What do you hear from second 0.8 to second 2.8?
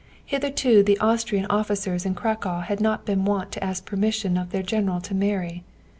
the Austrian officers in Cracow